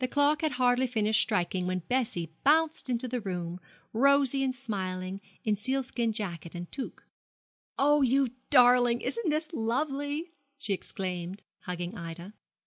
The 0.00 0.08
clock 0.08 0.42
had 0.42 0.52
hardly 0.60 0.86
finished 0.86 1.22
striking 1.22 1.66
when 1.66 1.78
Bessie 1.78 2.30
bounced 2.44 2.90
into 2.90 3.08
the 3.08 3.22
room, 3.22 3.60
rosy 3.94 4.44
and 4.44 4.54
smiling, 4.54 5.22
in 5.42 5.56
sealskin 5.56 6.12
jacket 6.12 6.54
and 6.54 6.70
toque. 6.70 7.02
'Oh, 7.78 8.02
you 8.02 8.32
darling! 8.50 9.00
isn't 9.00 9.30
this 9.30 9.54
lovely?' 9.54 10.32
she 10.58 10.74
exclaimed, 10.74 11.44
hugging 11.60 11.96
Ida. 11.96 12.34